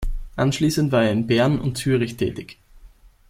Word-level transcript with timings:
Anschließend 0.35 0.91
war 0.91 1.03
er 1.03 1.11
in 1.11 1.27
Bern 1.27 1.59
und 1.59 1.77
Zürich 1.77 2.17
tätig. 2.17 2.57